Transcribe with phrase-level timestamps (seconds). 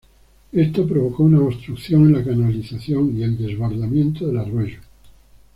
[0.51, 4.79] Esto provocó una obstrucción en la canalización y el desbordamiento del arroyo.